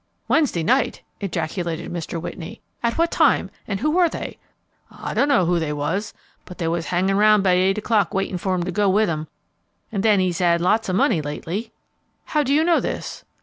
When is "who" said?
3.81-3.91, 5.45-5.59